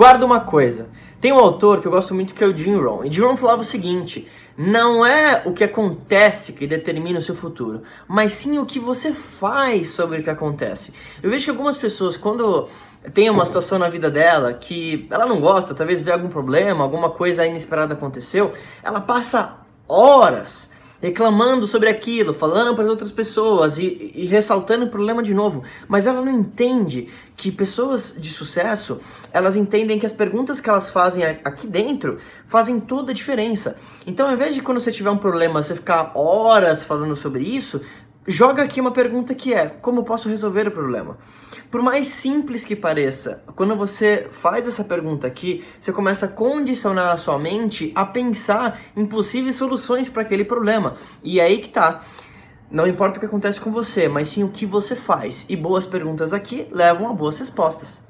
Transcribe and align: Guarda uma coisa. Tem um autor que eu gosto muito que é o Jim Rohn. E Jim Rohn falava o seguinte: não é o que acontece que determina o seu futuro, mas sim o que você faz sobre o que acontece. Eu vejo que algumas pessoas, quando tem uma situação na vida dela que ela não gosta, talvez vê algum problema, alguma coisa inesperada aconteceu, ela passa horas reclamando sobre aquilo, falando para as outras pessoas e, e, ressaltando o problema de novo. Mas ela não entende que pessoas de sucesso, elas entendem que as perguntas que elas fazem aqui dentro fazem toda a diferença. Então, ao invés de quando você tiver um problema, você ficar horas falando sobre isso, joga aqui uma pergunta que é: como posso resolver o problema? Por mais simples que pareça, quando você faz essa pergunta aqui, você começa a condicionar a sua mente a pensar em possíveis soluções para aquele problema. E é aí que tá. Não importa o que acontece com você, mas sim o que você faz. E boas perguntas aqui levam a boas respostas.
Guarda 0.00 0.24
uma 0.24 0.40
coisa. 0.40 0.88
Tem 1.20 1.30
um 1.30 1.38
autor 1.38 1.82
que 1.82 1.86
eu 1.86 1.92
gosto 1.92 2.14
muito 2.14 2.32
que 2.32 2.42
é 2.42 2.46
o 2.46 2.56
Jim 2.56 2.74
Rohn. 2.74 3.04
E 3.04 3.12
Jim 3.12 3.20
Rohn 3.20 3.36
falava 3.36 3.60
o 3.60 3.64
seguinte: 3.66 4.26
não 4.56 5.04
é 5.04 5.42
o 5.44 5.52
que 5.52 5.62
acontece 5.62 6.54
que 6.54 6.66
determina 6.66 7.18
o 7.18 7.22
seu 7.22 7.34
futuro, 7.34 7.82
mas 8.08 8.32
sim 8.32 8.58
o 8.58 8.64
que 8.64 8.80
você 8.80 9.12
faz 9.12 9.90
sobre 9.90 10.20
o 10.20 10.22
que 10.22 10.30
acontece. 10.30 10.94
Eu 11.22 11.28
vejo 11.28 11.44
que 11.44 11.50
algumas 11.50 11.76
pessoas, 11.76 12.16
quando 12.16 12.66
tem 13.12 13.28
uma 13.28 13.44
situação 13.44 13.78
na 13.78 13.90
vida 13.90 14.10
dela 14.10 14.54
que 14.54 15.06
ela 15.10 15.26
não 15.26 15.38
gosta, 15.38 15.74
talvez 15.74 16.00
vê 16.00 16.12
algum 16.12 16.30
problema, 16.30 16.82
alguma 16.82 17.10
coisa 17.10 17.46
inesperada 17.46 17.92
aconteceu, 17.92 18.52
ela 18.82 19.02
passa 19.02 19.58
horas 19.86 20.70
reclamando 21.00 21.66
sobre 21.66 21.88
aquilo, 21.88 22.34
falando 22.34 22.74
para 22.74 22.84
as 22.84 22.90
outras 22.90 23.10
pessoas 23.10 23.78
e, 23.78 24.12
e, 24.14 24.26
ressaltando 24.26 24.84
o 24.84 24.88
problema 24.88 25.22
de 25.22 25.32
novo. 25.32 25.62
Mas 25.88 26.06
ela 26.06 26.20
não 26.22 26.32
entende 26.32 27.08
que 27.36 27.50
pessoas 27.50 28.14
de 28.18 28.30
sucesso, 28.30 28.98
elas 29.32 29.56
entendem 29.56 29.98
que 29.98 30.06
as 30.06 30.12
perguntas 30.12 30.60
que 30.60 30.68
elas 30.68 30.90
fazem 30.90 31.24
aqui 31.24 31.66
dentro 31.66 32.18
fazem 32.46 32.78
toda 32.78 33.12
a 33.12 33.14
diferença. 33.14 33.76
Então, 34.06 34.26
ao 34.26 34.34
invés 34.34 34.54
de 34.54 34.60
quando 34.60 34.80
você 34.80 34.92
tiver 34.92 35.10
um 35.10 35.18
problema, 35.18 35.62
você 35.62 35.74
ficar 35.74 36.12
horas 36.14 36.84
falando 36.84 37.16
sobre 37.16 37.42
isso, 37.44 37.80
joga 38.26 38.62
aqui 38.62 38.80
uma 38.80 38.90
pergunta 38.90 39.34
que 39.34 39.54
é: 39.54 39.66
como 39.66 40.04
posso 40.04 40.28
resolver 40.28 40.68
o 40.68 40.70
problema? 40.70 41.18
Por 41.70 41.82
mais 41.82 42.08
simples 42.08 42.64
que 42.64 42.74
pareça, 42.74 43.42
quando 43.54 43.76
você 43.76 44.26
faz 44.30 44.66
essa 44.66 44.82
pergunta 44.82 45.26
aqui, 45.26 45.64
você 45.80 45.92
começa 45.92 46.26
a 46.26 46.28
condicionar 46.28 47.12
a 47.12 47.16
sua 47.16 47.38
mente 47.38 47.92
a 47.94 48.04
pensar 48.04 48.80
em 48.96 49.06
possíveis 49.06 49.56
soluções 49.56 50.08
para 50.08 50.22
aquele 50.22 50.44
problema. 50.44 50.96
E 51.22 51.38
é 51.40 51.44
aí 51.44 51.58
que 51.58 51.68
tá. 51.68 52.02
Não 52.70 52.86
importa 52.86 53.16
o 53.16 53.20
que 53.20 53.26
acontece 53.26 53.60
com 53.60 53.72
você, 53.72 54.08
mas 54.08 54.28
sim 54.28 54.44
o 54.44 54.48
que 54.48 54.64
você 54.64 54.94
faz. 54.94 55.44
E 55.48 55.56
boas 55.56 55.86
perguntas 55.86 56.32
aqui 56.32 56.68
levam 56.70 57.10
a 57.10 57.12
boas 57.12 57.38
respostas. 57.38 58.09